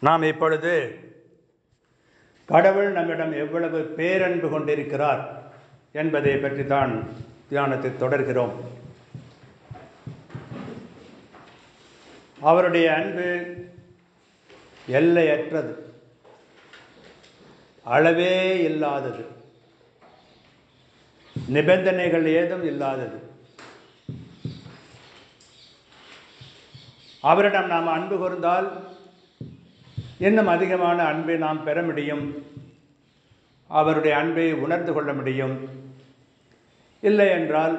[0.00, 0.98] நாம் இப்பொழுது
[2.46, 5.52] கடவுள் நம்மிடம் எவ்வளவு பேரன்பு கொண்டிருக்கிறார்
[5.92, 7.08] என்பதை பற்றி தான்
[7.48, 8.52] தியானத்தை தொடர்கிறோம்.
[12.40, 13.54] அவருடைய அன்பு
[14.86, 15.92] எல்லையற்றது.
[17.82, 19.26] அளவே இல்லாதது.
[21.46, 23.30] நிபந்தனைகள் ஏதும் இல்லாதது.
[27.20, 28.96] அவரிடம் நாம் அன்பு கூர்ந்தால்
[30.18, 32.44] இன்னும் அதிகமான அன்பை நாம் பெற முடியும்?
[33.66, 35.68] அவருடைய அன்பை உணர்ந்து கொள்ள முடியும்?
[37.00, 37.74] இல்லை என்றால்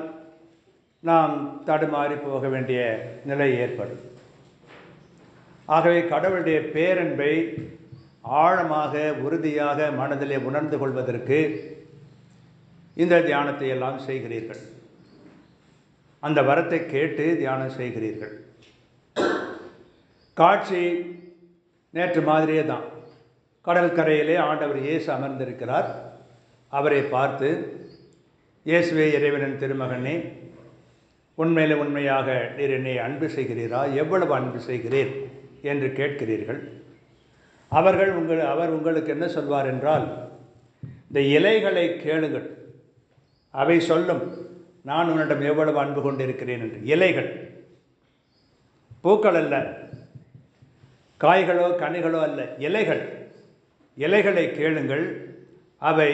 [0.99, 2.79] நாம் தடுமாறி போக வேண்டிய
[3.25, 3.99] நிலை ஏற்படும்.
[5.65, 7.33] ஆகவே கடவுளுடைய பேரன்பை
[8.21, 11.39] ஆழமாக உறுதியாக மனதிலே உணர்ந்து கொள்வதற்கு
[12.95, 14.61] இந்த தியானத்தை எல்லாம் செய்கிறீர்கள்.
[16.19, 18.35] அந்த வரத்தை கேட்டு தியானம் செய்கிறீர்கள்.
[20.33, 20.83] காட்சி
[21.89, 22.85] நேற்று மாதிரியே தான்.
[23.61, 25.87] கடல் கரையிலே ஆண்டவர் இயேசு அமர்ந்திருக்கிறார்.
[26.69, 27.49] அவரை பார்த்து
[28.65, 30.15] இயேசுவே இறைவனின் திருமகனே
[31.37, 33.93] உண்மையில உண்மையாக நீர் என்னை அன்பு செய்கிறீரா?
[33.93, 35.11] எவ்வளவு அன்பு செய்கிறீர்
[35.61, 36.59] என்று கேட்கிறீர்கள்.
[37.71, 40.05] அவர்கள் உங்கள் அவர் உங்களுக்கு என்ன சொல்வார் என்றால்
[41.07, 42.47] இந்த இலைகளை கேளுங்கள்.
[43.51, 44.23] அவை சொல்லும்
[44.83, 46.85] நான் உன்னிடம் எவ்வளவு அன்பு கொண்டிருக்கிறேன் என்று.
[46.85, 47.29] இலைகள்.
[49.01, 49.55] பூக்கள் அல்ல.
[51.23, 53.01] காய்களோ கனிகளோ அல்ல இலைகள்.
[53.97, 55.05] இலைகளை கேளுங்கள்.
[55.89, 56.11] அவை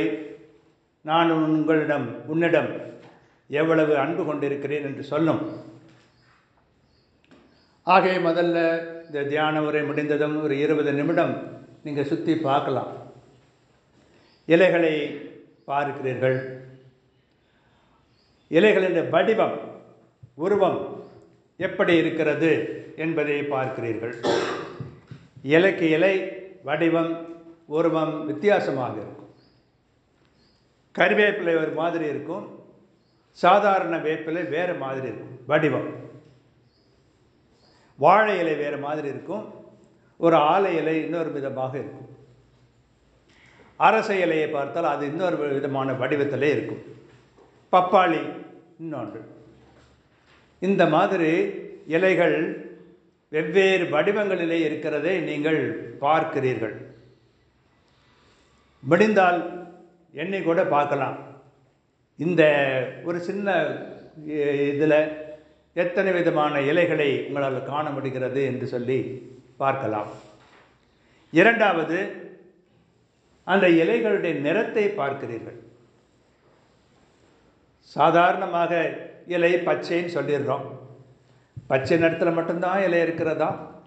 [1.09, 2.71] நான் உங்களிடம் உன்னிடம்
[3.59, 5.41] எவ்வளவு அன்பு கொண்டிருக்கிறேன் என்று சொல்லும்.
[7.83, 8.57] ஆகவே முதல்ல
[9.07, 11.33] இந்த தியான உரை முடிந்ததும் ஒரு இருபது நிமிடம்
[11.83, 12.91] நீங்கள் சுற்றி பார்க்கலாம்.
[14.45, 14.93] இலைகளை
[15.71, 16.37] பார்க்கிறீர்கள்.
[18.47, 19.57] இலைகளின் வடிவம்
[20.45, 20.79] உருவம்
[21.67, 22.51] எப்படி இருக்கிறது
[23.05, 24.15] என்பதை பார்க்கிறீர்கள்.
[25.45, 26.31] இலைக்கு இலை
[26.63, 27.35] வடிவம்
[27.65, 29.29] உருவம் வித்தியாசமாக இருக்கும்.
[30.97, 32.63] கறிவேப்பிலை ஒரு மாதிரி இருக்கும்.
[33.31, 35.39] சாதாரண வேப்பிலை வேறு மாதிரி இருக்கும்.
[35.47, 35.95] வடிவம்.
[37.95, 39.53] வாழை இலை வேறு மாதிரி இருக்கும்.
[40.17, 42.09] ஒரு ஆலை இலை இன்னொரு விதமாக இருக்கும்.
[43.75, 46.83] அரச இலையை பார்த்தால் அது இன்னொரு விதமான வடிவத்திலே இருக்கும்.
[47.71, 48.43] பப்பாளி
[48.79, 49.35] இன்னொன்று.
[50.59, 51.53] இந்த மாதிரி
[51.87, 52.69] இலைகள்
[53.35, 55.59] வெவ்வேறு வடிவங்களிலே இருக்கிறதை நீங்கள்
[56.03, 56.75] பார்க்கிறீர்கள்.
[58.89, 59.39] முடிந்தால்
[60.23, 61.17] என்னை கூட பார்க்கலாம்.
[62.25, 62.43] இந்த
[63.07, 63.55] ஒரு சின்ன
[64.73, 64.99] இதில்
[65.83, 68.99] எத்தனை விதமான இலைகளை உங்களால் காண முடிகிறது என்று சொல்லி
[69.63, 70.11] பார்க்கலாம்.
[71.39, 71.97] இரண்டாவது
[73.53, 75.59] அந்த இலைகளுடைய நிறத்தை பார்க்கிறீர்கள்.
[77.95, 78.71] சாதாரணமாக
[79.35, 80.65] இலை பச்சைன்னு சொல்லிடுறோம்.
[81.67, 83.83] பச்சை நிறத்தில் மட்டும்தான் இலை இருக்கிறதா?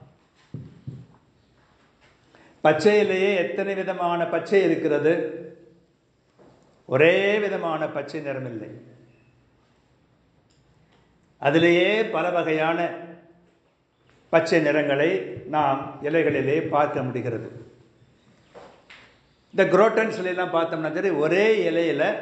[2.61, 5.13] பச்சை இலையே எத்தனை விதமான பச்சை இருக்கிறது?
[6.85, 8.69] ஒரே விதமான பச்சை நிறம் இல்லை.
[11.39, 12.95] அதிலேயே பல வகையான
[14.29, 17.67] பச்சை நிறங்களை நாம் இலைகளிலே பார்க்க முடிகிறது.
[19.55, 22.17] இந்த குரோட்டன்ஸ்லாம் பார்த்தோம்னா சரி ஒரே இலையில்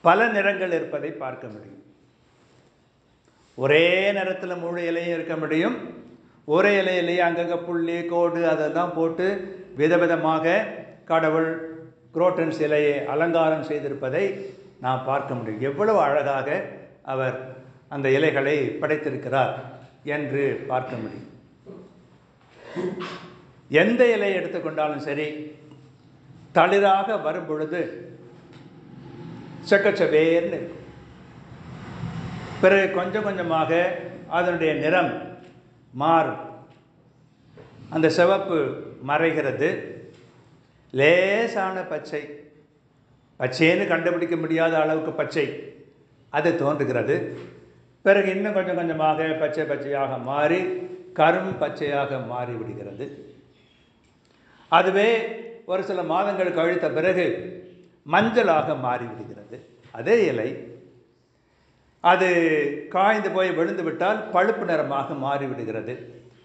[0.00, 1.89] பல நிறங்கள் இருப்பதை பார்க்க முடியும்.
[3.62, 3.84] ஒரே
[4.16, 5.76] நேரத்தில் முழு இலையும் இருக்க முடியும்.
[6.54, 9.26] ஒரே இலையிலேயே அங்கங்கே புள்ளி கோடு அதெல்லாம் போட்டு
[9.80, 10.54] விதவிதமாக
[11.10, 11.50] கடவுள்
[12.16, 14.24] குரோட்டன்ஸ் இலையை அலங்காரம் செய்திருப்பதை
[14.84, 15.66] நாம் பார்க்க முடியும்.
[15.70, 16.48] எவ்வளவு அழகாக
[17.12, 17.36] அவர்
[17.94, 19.54] அந்த இலைகளை படைத்திருக்கிறார்
[20.16, 21.28] என்று பார்க்க முடியும்.
[23.70, 25.28] எந்த இலையை எடுத்துக்கொண்டாலும் சரி
[26.58, 27.80] தளிராக வரும் பொழுது
[29.70, 30.79] செக்கச்சவேர்னு இருக்கும்.
[32.60, 33.98] பிறகு கொஞ்சம் கொஞ்சமாக
[34.28, 35.38] அதனுடைய நிறம்
[35.92, 36.36] மாறும்.
[37.90, 39.68] அந்த சிவப்பு மறைகிறது.
[40.90, 42.22] லேசான பச்சை.
[43.38, 45.74] பச்சைன்னு கண்டுபிடிக்க முடியாத அளவுக்கு பச்சை.
[46.28, 47.38] அது தோன்றுகிறது.
[48.02, 50.62] பிறகு இன்னும் கொஞ்சம் கொஞ்சமாக பச்சை பச்சையாக மாறி
[51.14, 53.12] கரும் பச்சையாக மாறிவிடுகிறது.
[54.68, 55.08] அதுவே
[55.66, 57.26] ஒரு சில மாதங்கள் கழித்த பிறகு
[58.12, 59.60] மஞ்சளாக மாறிவிடுகிறது.
[59.90, 60.78] அதே இலை
[62.00, 62.28] அது
[62.88, 65.94] காய்ந்து போய் விழுந்து விட்டால் பழுப்பு நிறமாக மாறிவிடுகிறது.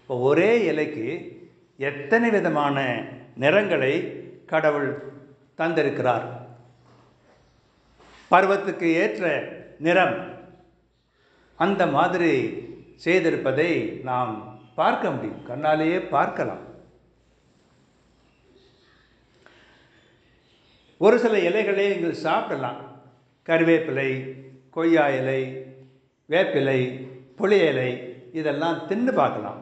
[0.00, 1.06] இப்போ ஒரே இலைக்கு
[1.76, 3.04] எத்தனை விதமான
[3.34, 3.94] நிறங்களை
[4.46, 5.12] கடவுள்
[5.58, 6.26] தந்திருக்கிறார்?
[8.28, 9.48] பருவத்துக்கு ஏற்ற
[9.78, 10.34] நிறம்
[11.56, 12.32] அந்த மாதிரி
[13.04, 15.42] செய்திருப்பதை நாம் பார்க்க முடியும்.
[15.48, 16.64] கண்ணாலேயே பார்க்கலாம்.
[20.98, 22.80] ஒரு சில இலைகளை நீங்கள் சாப்பிடலாம்.
[23.46, 24.44] கருவேப்பிலை
[24.76, 25.40] கொய்யா இலை
[26.32, 26.80] வேப்பிலை
[27.38, 27.90] புளி இலை
[28.38, 29.60] இதெல்லாம் தின்னு பார்க்கலாம்.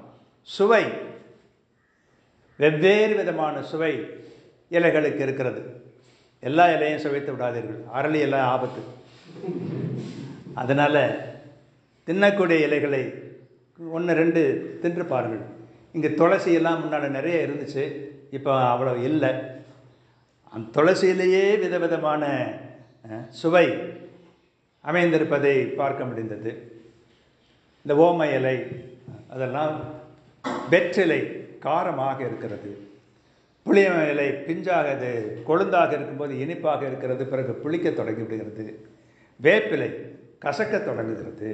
[0.54, 0.84] சுவை.
[2.62, 3.92] வெவ்வேறு விதமான சுவை
[4.76, 5.60] இலைகளுக்கு இருக்கிறது.
[6.48, 7.80] எல்லா இலையும் சுவைத்து விடாதீர்கள்.
[7.98, 8.82] அரளி எல்லாம் ஆபத்து.
[10.62, 11.02] அதனால்
[12.06, 13.02] தின்னக்கூடிய இலைகளை
[13.96, 14.42] ஒன்று ரெண்டு
[14.82, 15.46] தின்று பாருங்கள்.
[15.92, 17.84] இங்கே துளசி எல்லாம் நிறைய இருந்துச்சு.
[18.38, 19.32] இப்போ அவ்வளோ இல்லை.
[20.54, 22.24] அந்த துளசியிலேயே விதவிதமான
[23.42, 23.66] சுவை
[24.88, 26.50] அமைந்திருப்பதை பார்க்க முடிந்தது.
[27.84, 28.56] இந்த ஓம இலை
[29.34, 29.76] அதெல்லாம்
[30.72, 31.20] வெற்றிலை
[31.66, 32.70] காரமாக இருக்கிறது.
[33.66, 35.10] புளிய இலை பிஞ்சாக இது
[35.48, 38.64] கொழுந்தாக இருக்கும்போது இனிப்பாக இருக்கிறது பிறகு புளிக்க தொடங்கி விடுகிறது.
[39.42, 39.90] வேப்பிலை
[40.44, 41.50] கசக்க தொடங்குகிறது.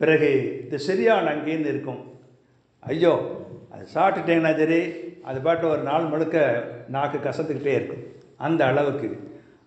[0.00, 0.30] பிறகு
[0.66, 2.00] இது சரியான அங்கேன்னு இருக்கும்.
[2.92, 3.14] ஐயோ
[3.72, 4.80] அது சாப்பிட்டுட்டேங்கன்னா சரி
[5.30, 6.36] அது பாட்டு ஒரு நாள் முழுக்க
[6.94, 8.02] நாக்கு கசத்துக்கிட்டே இருக்கும்.
[8.46, 9.08] அந்த அளவுக்கு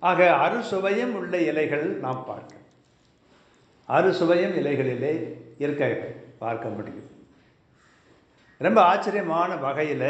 [0.09, 2.53] ஆக அறுசுவையும் உள்ள இலைகள் நாம் பார்க்க.
[3.89, 5.13] அறுசுவையும் இலைகளிலே
[5.63, 5.83] இருக்க
[6.43, 7.09] பார்க்க முடியும்.
[8.65, 10.09] ரொம்ப ஆச்சரியமான வகையில்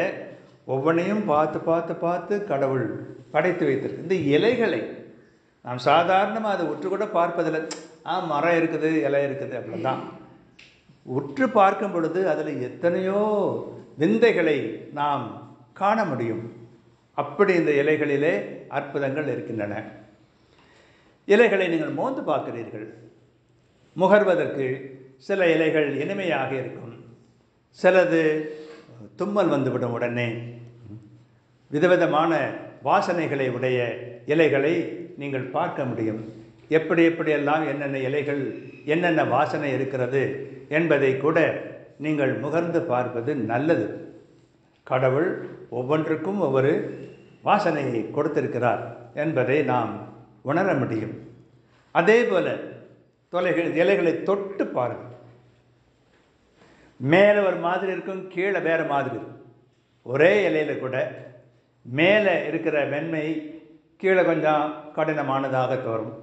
[0.74, 2.88] ஒவ்வொன்றையும் பார்த்து பார்த்து பார்த்து கடவுள்
[3.34, 4.82] படைத்து வைத்திருக்கு இந்த இலைகளை
[5.66, 7.62] நாம் சாதாரணமாக அதை உற்று கூட பார்ப்பதில்லை.
[8.12, 10.02] ஆ மரம் இருக்குது இலை இருக்குது அப்படிதான்.
[11.06, 13.22] உற்று பார்க்கும் பொழுது அதில் எத்தனையோ
[14.02, 14.58] விந்தைகளை
[15.00, 15.26] நாம்
[15.82, 16.44] காண முடியும்.
[17.22, 18.34] அப்படி இந்த இலைகளிலே
[18.78, 19.74] அற்புதங்கள் இருக்கின்றன.
[21.26, 22.88] இலைகளை நீங்கள் மோந்து பார்க்கிறீர்கள்.
[23.96, 24.66] முகர்வதற்கு
[25.28, 26.94] சில இலைகள் இனிமையாக இருக்கும்.
[27.80, 28.22] சிலது
[29.20, 30.28] தும்மல் வந்துவிடும் உடனே.
[31.72, 32.32] விதவிதமான
[32.84, 33.80] வாசனைகளை உடைய
[34.34, 34.74] இலைகளை
[35.22, 36.22] நீங்கள் பார்க்க முடியும்.
[36.78, 38.44] எப்படி எப்படியெல்லாம் என்னென்ன இலைகள்
[38.94, 40.24] என்னென்ன வாசனை இருக்கிறது
[40.78, 41.38] என்பதை கூட
[42.06, 43.88] நீங்கள் முகர்ந்து பார்ப்பது நல்லது.
[44.86, 45.30] கடவுள்
[45.70, 46.72] ஒவ்வொன்றுக்கும் ஒவ்வொரு
[47.44, 48.82] வாசனையை கொடுத்திருக்கிறார்
[49.14, 49.94] என்பதை நாம்
[50.42, 51.14] உணர முடியும்.
[51.92, 52.56] அதே போல
[53.30, 55.18] தொலைகள் இலைகளை தொட்டு பாருங்கள்.
[56.98, 59.16] மேலே ஒரு மாதிரி இருக்கும் கீழே வேறு மாதிரி.
[59.16, 59.42] இருக்கும்
[60.04, 60.96] ஒரே இலையில கூட
[61.82, 63.26] மேலே இருக்கிற வெண்மை
[63.98, 66.14] கீழே கொஞ்சம் கடினமானதாக தோறும்.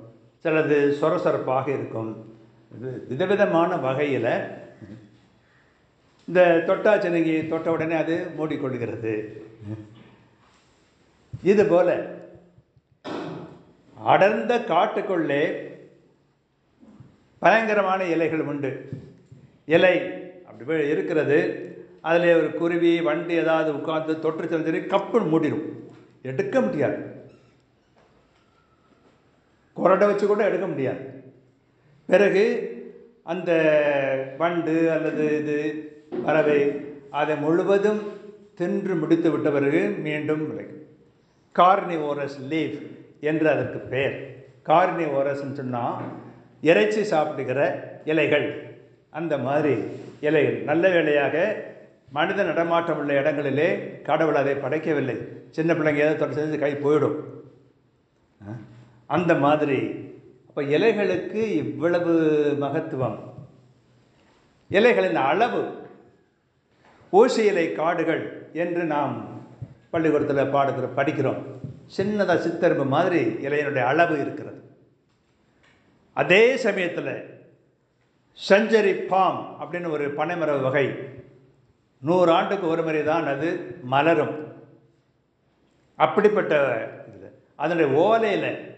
[0.45, 2.11] சிலது சொரசொரப்பாக இருக்கும்.
[3.09, 4.61] விதவிதமான வகையில்
[6.29, 9.15] இந்த தொட்டாச்சினங்கி தொட்ட உடனே அது மூடிக்கொள்கிறது.
[11.43, 11.89] இது போல
[13.97, 15.43] அடர்ந்த காட்டுக்குள்ளே
[17.39, 18.71] பயங்கரமான இலைகள் உண்டு.
[19.65, 19.95] இலை
[20.47, 21.39] அப்படி போய் இருக்கிறது.
[22.01, 25.65] அதில் ஒரு குருவி வண்டி ஏதாவது உட்காந்து தொற்று தெரிஞ்சு கப்புன்னு மூடிடும்
[26.23, 26.99] எடுக்க முடியாது.
[29.77, 31.05] கொரடை வச்சு கூட எடுக்க முடியாது.
[32.07, 32.45] பிறகு
[33.33, 33.51] அந்த
[34.39, 35.57] வண்டு அல்லது இது
[36.25, 36.81] பறவை
[37.11, 38.03] அதை முழுவதும்
[38.55, 40.81] தின்று முடித்து விட்ட பிறகு மீண்டும் விளைக்கும்
[41.59, 42.87] கார்னிவோரஸ் லீஃப்
[43.21, 44.45] என்று அதற்கு பெயர்.
[44.67, 46.03] கார்னிவோரஸ்ன்னு சொன்னால்
[46.61, 47.61] இறைச்சி சாப்பிடுகிற
[48.05, 48.77] இலைகள்.
[49.11, 49.75] அந்த மாதிரி
[50.21, 50.63] இலைகள்.
[50.63, 51.65] நல்ல வேலையாக
[52.11, 55.17] மனித நடமாட்டம் உள்ள இடங்களிலே கடவுள் அதை படைக்கவில்லை.
[55.51, 57.19] சின்ன பிள்ளைங்க ஏதோ தொடர்ச்சி செஞ்சு கை போயிடும்.
[59.07, 60.11] அந்த மாதிரி.
[60.49, 62.13] அப்போ இலைகளுக்கு இவ்வளவு
[62.61, 63.19] மகத்துவம்?
[64.69, 65.63] இலைகளின் அளவு
[67.13, 69.41] ஊசி இலை காடுகள் என்று நாம்
[69.91, 71.43] பள்ளிக்கூடத்தில் பாடத்தில் படிக்கிறோம்.
[71.97, 74.63] சின்னதாக சித்தரும்பு மாதிரி இலையினுடைய அளவு இருக்கிறது.
[76.13, 77.41] அதே சமயத்தில்
[78.49, 80.87] செஞ்சரி பாம் அப்படின்னு ஒரு பனைமர வகை.
[81.99, 84.53] நூறு ஆண்டுக்கு ஒரு முறை தான் அது மலரும்.
[85.97, 86.55] அப்படிப்பட்ட
[87.09, 88.75] இதில் அதனுடைய ஓலையில்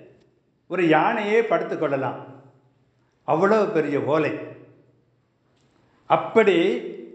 [0.66, 2.26] ஒரு யானையே படுத்து கொள்ளலாம்.
[3.24, 4.38] அவ்வளவு பெரிய ஓலை.
[6.06, 6.58] அப்படி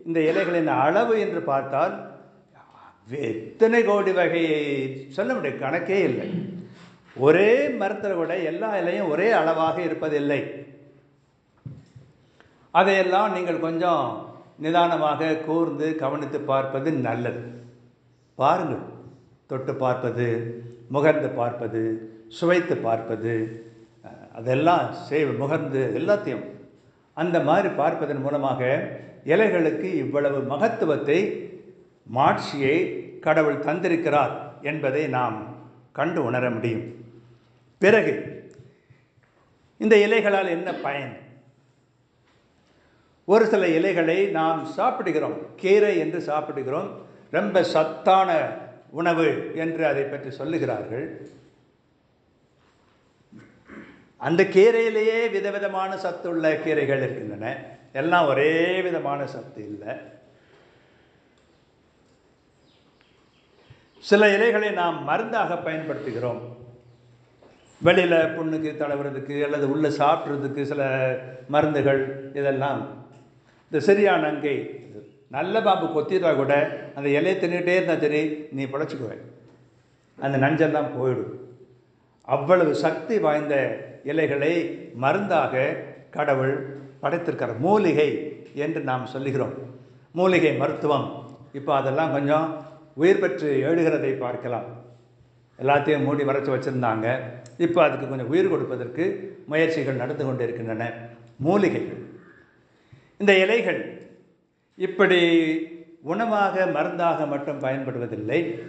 [0.06, 2.18] இந்த இலைகளின் அளவு என்று பார்த்தால்
[3.10, 4.60] எத்தனை கோடி வகையை
[5.10, 6.28] சொல்ல முடியும் கணக்கே இல்லை.
[7.16, 10.42] ஒரே மரத்தில் கூட எல்லா இலையும் ஒரே அளவாக இருப்பதில்லை.
[12.72, 14.06] அதையெல்லாம் நீங்கள் கொஞ்சம்
[14.58, 17.42] நிதானமாக கூர்ந்து கவனித்து பார்ப்பது நல்லது.
[18.36, 18.86] பாருங்கள்.
[19.48, 20.28] தொட்டு பார்ப்பது
[20.94, 21.82] முகர்ந்து பார்ப்பது
[22.28, 23.34] சுவைத்து பார்ப்பது
[24.34, 26.46] அதெல்லாம் செய் முகர்ந்து எல்லாத்தையும்
[27.14, 28.90] அந்த மாதிரி பார்ப்பதன் மூலமாக
[29.26, 31.20] இலைகளுக்கு இவ்வளவு மகத்துவத்தை
[32.04, 32.76] மாட்சியை
[33.20, 35.38] கடவுள் தந்திருக்கிறார் என்பதை நாம்
[35.92, 36.86] கண்டு உணர முடியும்.
[37.78, 38.14] பிறகு
[39.78, 41.12] இந்த இலைகளால் என்ன பயன்?
[43.26, 46.90] ஒரு சில இலைகளை நாம் சாப்பிடுகிறோம் கீரை என்று சாப்பிடுகிறோம்
[47.32, 48.30] ரொம்ப சத்தான
[48.92, 51.06] உணவு என்று அதை பற்றி சொல்லுகிறார்கள்.
[54.28, 57.56] அந்த கீரையிலேயே விதவிதமான சத்துள்ள கீரைகள் இருக்கின்றன.
[57.94, 59.94] எல்லாம் ஒரே விதமான சத்து இல்லை.
[64.10, 66.42] சில இலைகளை நாம் மருந்தாக பயன்படுத்துகிறோம்.
[67.82, 70.82] வெளியில் புண்ணுக்கு தடவுறதுக்கு அல்லது உள்ளே சாப்பிட்றதுக்கு சில
[71.48, 72.82] மருந்துகள் இதெல்லாம்.
[73.72, 74.56] இந்த சரியான அங்கை
[75.28, 76.54] நல்ல பாம்பு கொத்திட்டா கூட
[76.96, 78.22] அந்த இலையை தின்னுகிட்டே இருந்தால் சரி
[78.52, 79.26] நீ பிழைச்சிக்குவேன்
[80.26, 81.36] அந்த நஞ்செல்லாம் போயிடும்.
[82.22, 83.56] அவ்வளவு சக்தி வாய்ந்த
[84.04, 84.54] இலைகளை
[84.96, 85.76] மருந்தாக
[86.10, 88.10] கடவுள் படைத்திருக்கிறார் மூலிகை
[88.54, 89.54] என்று நாம் சொல்லுகிறோம்.
[90.12, 91.08] மூலிகை மருத்துவம்.
[91.54, 94.68] இப்போ அதெல்லாம் கொஞ்சம் உயிர் பெற்று எழுகிறதை பார்க்கலாம்.
[95.60, 97.20] எல்லாத்தையும் மூடி வரைச்சி வச்சுருந்தாங்க.
[97.58, 99.06] இப்போ அதுக்கு கொஞ்சம் உயிர் கொடுப்பதற்கு
[99.48, 100.92] முயற்சிகள் நடந்து கொண்டு இருக்கின்றன
[101.38, 102.02] மூலிகைகள்.
[103.18, 103.82] இந்த இலைகள்
[104.76, 105.22] இப்படி
[106.02, 108.60] உணவாக மருந்தாக மட்டும் பயன்படுவதில்லை.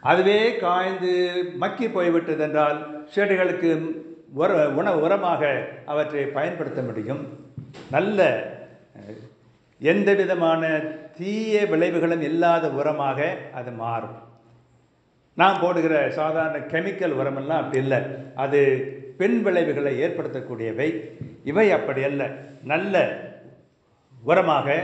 [0.00, 1.12] அதுவே காய்ந்து
[1.56, 3.70] மக்கி போய்விட்டது என்றால் செடிகளுக்கு
[4.34, 7.46] உர உண உரமாக அவற்றை பயன்படுத்த முடியும்.
[7.90, 8.42] நல்ல
[9.78, 10.78] எந்த விதமான
[11.18, 14.18] தீய விளைவுகளும் இல்லாத உரமாக அது மாறும்.
[15.34, 17.98] நாம் போடுகிற சாதாரண கெமிக்கல் உரமெல்லாம் அப்படி இல்லை.
[18.34, 21.10] அது பின் விளைவுகளை ஏற்படுத்தக்கூடியவை.
[21.44, 22.30] இவை அப்படி அல்ல.
[22.64, 23.20] நல்ல
[24.26, 24.82] உரமாக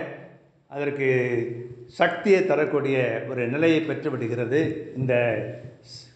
[0.69, 4.93] அதற்கு சக்தியை தரக்கூடிய ஒரு நிலையை பெற்று விடுகிறது.
[4.97, 5.37] இந்த
[5.81, 6.12] ஸ்-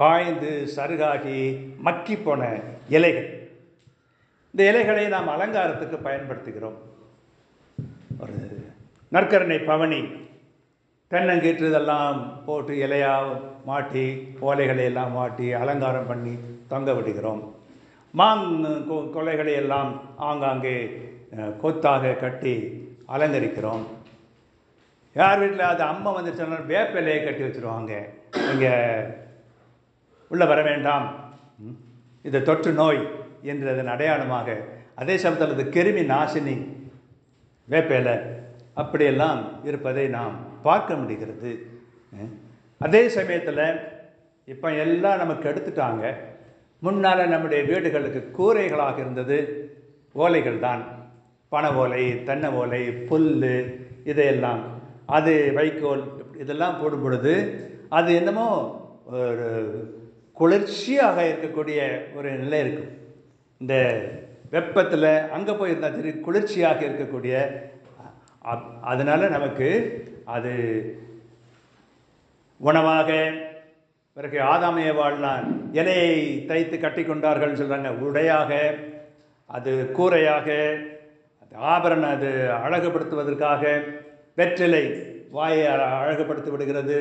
[0.00, 3.50] காய்ந்து சருகாகி மக்கி போன இலைகள்.
[4.50, 6.74] இந்த இலைகளை நாம் அலங்காரத்துக்கு பயன்படுத்துகிறோம்.
[8.20, 8.64] ஒரு
[9.12, 10.04] நற்கரணை பவனி
[11.10, 16.38] தென்னங்கீற்று இதெல்லாம் போட்டு இலையாக மாட்டி ஓலைகளை எல்லாம் மாட்டி அலங்காரம் பண்ணி
[16.68, 17.54] தொங்க விடுகிறோம்.
[18.18, 21.00] மாங் கொ- கொலைகளை எல்லாம் ஆங்காங்கே
[21.60, 23.82] கொத்தாக கட்டி அலங்கரிக்கிறோம்.
[25.14, 28.04] யார் வீட்டில் அது அம்மா வந்துச்சுன்னா வேப்பிலையை கட்டி வச்சுருவாங்க.
[28.52, 28.78] இங்கே
[30.32, 31.06] உள்ளே வர வேண்டாம்.
[32.28, 33.00] இது தொற்று நோய்
[33.50, 34.48] என்றதன் அடையாளமாக.
[35.00, 36.56] அதே சமயத்தில் அது கிருமி நாசினி
[37.72, 38.14] வேப்பேலை
[38.80, 40.34] அப்படியெல்லாம் இருப்பதை நாம்
[40.66, 41.52] பார்க்க முடிகிறது.
[42.86, 43.64] அதே சமயத்தில்
[44.52, 46.04] இப்போ எல்லாம் நமக்கு எடுத்துட்டாங்க.
[46.86, 49.38] முன்னால் நம்முடைய வீடுகளுக்கு கூரைகளாக இருந்தது.
[50.22, 50.82] ஓலைகள் தான்.
[51.52, 53.30] பனை ஓலை தென்னை ஓலை புல்
[54.10, 54.62] இதையெல்லாம்.
[55.16, 56.04] அது வைக்கோல்
[56.42, 57.32] இதெல்லாம் போடும் பொழுது
[57.98, 58.48] அது என்னமோ
[59.20, 59.48] ஒரு
[60.40, 61.80] குளிர்ச்சியாக இருக்கக்கூடிய
[62.18, 62.92] ஒரு நிலை இருக்கும்.
[63.60, 63.74] இந்த
[64.54, 67.34] வெப்பத்தில் அங்கே போயிருந்தால் சரி குளிர்ச்சியாக இருக்கக்கூடிய
[68.92, 69.68] அதனால் நமக்கு
[70.36, 70.52] அது
[72.60, 73.10] உணவாக
[74.16, 75.46] பிறகு ஆதாமைய வாழ்நாள்
[75.78, 76.14] இலையை
[76.48, 78.50] தைத்து கட்டி கொண்டார்கள் சொல்கிறாங்க உடையாக
[79.50, 80.48] அது கூரையாக
[81.42, 82.30] அது ஆபரணம் அது
[82.64, 83.62] அழகுபடுத்துவதற்காக
[84.40, 84.84] வெற்றிலை
[85.36, 85.64] வாயை
[86.00, 86.98] அழகுபடுத்தி விடுகிறது.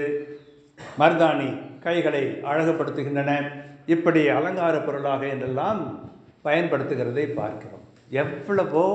[1.00, 3.32] மருதாணி கைகளை அழகுபடுத்துகின்றன.
[3.86, 5.82] இப்படி அலங்கார பொருளாக என்றெல்லாம்
[6.44, 7.86] பயன்படுத்துகிறதை பார்க்கிறோம்.
[8.10, 8.86] எவ்வளவோ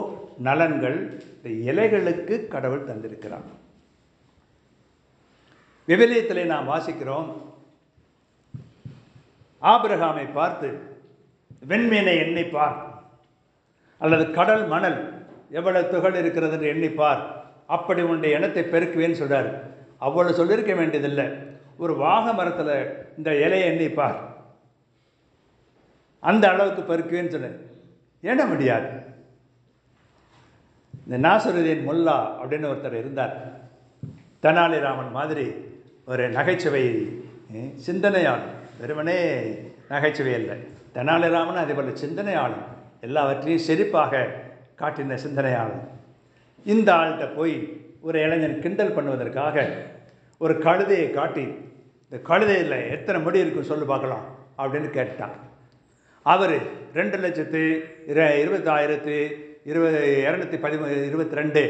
[0.43, 0.99] நலன்கள்
[1.43, 3.49] இந்த இலைகளுக்கு கடவுள் தந்திருக்கிறார்.
[5.89, 7.29] விவிலியத்திலே நாம் வாசிக்கிறோம்.
[9.63, 10.69] ஆபிரகாமை பார்த்து
[11.69, 12.79] வெண்மீனை எண்ணி பார்.
[13.99, 14.99] அல்லது கடல் மணல்
[15.51, 17.23] எவ்வளவு துகள் இருக்கிறது என்று எண்ணி பார்.
[17.67, 19.51] அப்படி உன்னுடைய எண்ணத்தை பெருக்குவேன்னு சொல்றாரு.
[19.99, 21.27] அவ்வளவு சொல்லியிருக்க வேண்டியதில்லை.
[21.77, 22.75] ஒரு வாக மரத்தில்
[23.19, 24.19] இந்த இலையை எண்ணி பார்.
[26.23, 27.59] அந்த அளவுக்கு பருக்குவேன்னு சொன்னேன்.
[28.21, 28.89] எண்ண முடியாது?
[31.07, 33.35] இந்த நாசருதீன் முல்லா அப்படின்னு ஒருத்தர் இருந்தார்.
[34.43, 35.47] தெனாலிராமன் மாதிரி
[36.05, 36.85] ஒரு நகைச்சுவை
[37.77, 39.19] சிந்தனையாளர் வெறுமனே
[39.89, 40.57] நகைச்சுவை இல்லை
[40.95, 42.65] தெனாலிராமன் அதே போல் சிந்தனையாளர்
[43.01, 44.23] எல்லாவற்றையும் செழிப்பாக
[44.81, 45.85] காட்டின சிந்தனையாளர்
[46.65, 47.55] இந்த ஆள்கிட்ட போய்
[48.01, 49.57] ஒரு இளைஞன் கிண்டல் பண்ணுவதற்காக
[50.39, 51.45] ஒரு கழுதையை காட்டி
[52.11, 54.25] இந்த கழுதையில் எத்தனை முடி இருக்கும் சொல்லு பார்க்கலாம்
[54.59, 55.35] அப்படின்னு கேட்டான்.
[56.23, 56.57] அவர்
[56.95, 57.63] ரெண்டு லட்சத்து
[58.09, 59.33] இர இருபத்தாயிரத்து
[59.65, 61.63] இருபது இரநூத்தி பதிமூ இருபத்தி ரெண்டு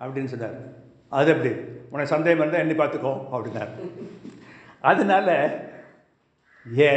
[0.00, 0.58] அப்படின்னு சொன்னார்.
[1.08, 1.54] அது எப்படி?
[1.90, 3.72] உனக்கு சந்தேகம் இருந்தால் எண்ணி பார்த்துக்கோ அப்படின்னார்.
[4.80, 5.28] அதனால
[6.78, 6.90] ஏ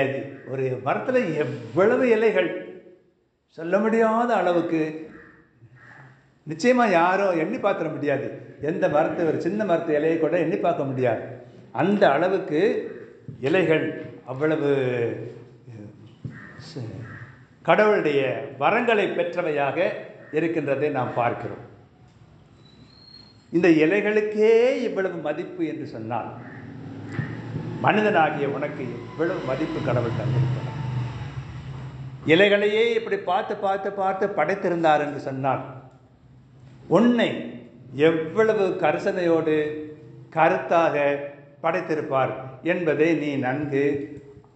[0.47, 2.81] ஒரு மரத்தில் எவ்வளவு இலைகள்?
[3.47, 5.11] சொல்ல முடியாத அளவுக்கு
[6.51, 8.27] நிச்சயமாக யாரும் எண்ணி பார்த்துட முடியாது.
[8.69, 11.23] எந்த மரத்தை ஒரு சின்ன மரத்து இலையை கூட எண்ணி பார்க்க முடியாது.
[11.81, 12.61] அந்த அளவுக்கு
[13.47, 13.85] இலைகள்
[14.31, 14.69] அவ்வளவு
[17.67, 18.21] கடவுளுடைய
[18.63, 19.77] வரங்களை பெற்றவையாக
[20.37, 21.63] இருக்கின்றதை நாம் பார்க்கிறோம்.
[23.57, 24.53] இந்த இலைகளுக்கே
[24.87, 26.29] இவ்வளவு மதிப்பு என்று சொன்னால்
[27.85, 30.69] மனிதனாகிய உனக்கு எவ்வளவு மதிப்பு கடவுள் தந்திருக்கிறார்.
[32.33, 35.63] இலைகளையே இப்படி பார்த்து பார்த்து பார்த்து படைத்திருந்தார் என்று சொன்னால்
[36.87, 37.59] உன்னை
[37.93, 39.55] எவ்வளவு கரிசனையோடு
[40.31, 41.17] கருத்தாக
[41.61, 43.83] படைத்திருப்பார் என்பதை நீ நன்கு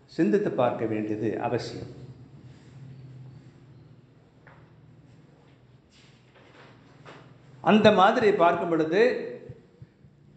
[0.06, 1.96] சிந்தித்து பார்க்க வேண்டியது அவசியம்.
[7.62, 9.02] அந்த மாதிரி பார்க்கும் பொழுது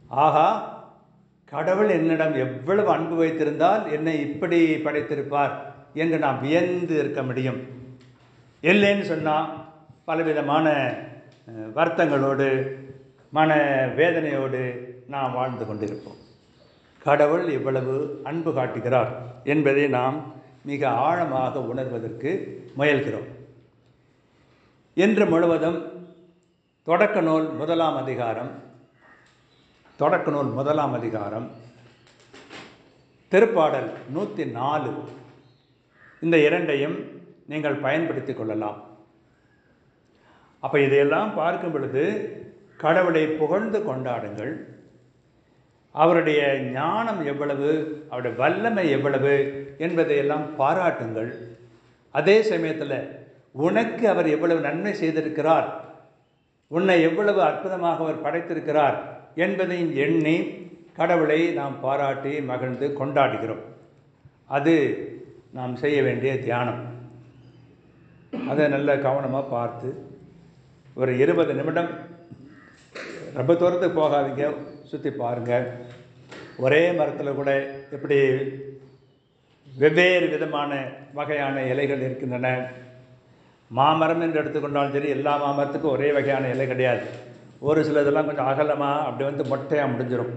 [0.08, 0.48] ஆஹா
[1.44, 5.54] கடவுள் என்னிடம் எவ்வளவு அன்பு வைத்திருந்தால் என்னை இப்படி படைத்திருப்பார்
[5.94, 7.60] என்று நாம் வியந்து இருக்க முடியும்.
[8.62, 9.66] இல்லைன்னு சொன்னால்
[10.04, 10.94] பலவிதமான
[11.48, 12.76] வருத்தங்களோடு
[13.30, 13.54] மன
[13.96, 16.18] வேதனையோடு நாம் வாழ்ந்து கொண்டிருப்போம்.
[17.02, 19.12] கடவுள் இவ்வளவு அன்பு காட்டுகிறார்
[19.44, 20.32] என்பதை நாம்
[20.64, 22.30] மிக ஆழமாக உணர்வதற்கு
[22.78, 23.28] முயல்கிறோம்.
[24.94, 26.08] இன்று முழுவதும்
[26.82, 28.50] தொடக்க நூல் முதலாம் அதிகாரம்
[29.96, 31.50] தொடக்க நூல் முதலாம் அதிகாரம்
[33.30, 34.92] திருப்பாடல் நூற்றி நாலு.
[36.20, 36.96] இந்த இரண்டையும்
[37.46, 38.89] நீங்கள் பயன்படுத்தி கொள்ளலாம்.
[40.60, 42.04] அப்போ இதையெல்லாம் பார்க்கும் பொழுது
[42.76, 44.52] கடவுளை புகழ்ந்து கொண்டாடுங்கள்.
[45.90, 47.70] அவருடைய ஞானம் எவ்வளவு
[48.10, 49.32] அவருடைய வல்லமை எவ்வளவு
[49.78, 51.30] என்பதையெல்லாம் பாராட்டுங்கள்.
[52.10, 53.18] அதே சமயத்தில்
[53.52, 55.68] உனக்கு அவர் எவ்வளவு நன்மை செய்திருக்கிறார்?
[56.68, 58.96] உன்னை எவ்வளவு அற்புதமாக அவர் படைத்திருக்கிறார்?
[59.34, 60.36] என்பதையும் எண்ணி
[60.96, 63.64] கடவுளை நாம் பாராட்டி மகிழ்ந்து கொண்டாடுகிறோம்.
[64.46, 64.74] அது
[65.52, 66.82] நாம் செய்ய வேண்டிய தியானம்.
[68.48, 69.88] அதை நல்ல கவனமாக பார்த்து
[70.98, 71.90] ஒரு இருபது நிமிடம்.
[73.38, 74.44] ரொம்ப தூரத்துக்கு போகாதீங்க
[74.90, 75.66] சுற்றி பாருங்கள்
[76.64, 77.50] ஒரே மரத்தில் கூட
[77.96, 78.18] எப்படி
[79.82, 80.70] வெவ்வேறு விதமான
[81.18, 82.48] வகையான இலைகள் இருக்கின்றன.
[83.78, 87.04] மாமரம் என்று எடுத்துக்கொண்டாலும் சரி எல்லா மாமரத்துக்கும் ஒரே வகையான இலை கிடையாது.
[87.68, 90.32] ஒரு சிலதெல்லாம் கொஞ்சம் அகலமாக அப்படி வந்து மொட்டையாக முடிஞ்சிடும்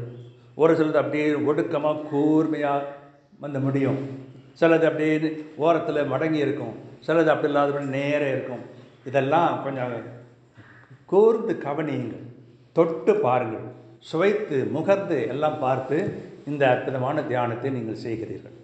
[0.64, 2.90] ஒரு சிலது அப்படியே ஒடுக்கமாக கூர்மையாக
[3.44, 4.00] வந்து முடியும்.
[4.60, 5.14] சிலது அப்படியே
[5.66, 6.76] ஓரத்தில் மடங்கி இருக்கும்.
[7.08, 8.64] சிலது அப்படி இல்லாதபடி நேராக இருக்கும்.
[9.10, 9.96] இதெல்லாம் கொஞ்சம்
[11.14, 12.26] கூர்ந்து கவனியுங்கள்.
[12.78, 13.68] தொட்டு பாருங்கள்.
[14.12, 15.98] சுவைத்து முகர்ந்து எல்லாம் பார்த்து
[16.48, 18.58] இந்த அற்புதமான தியானத்தை நீங்கள் செய்கிறீர்கள்.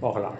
[0.00, 0.38] போகலாம்.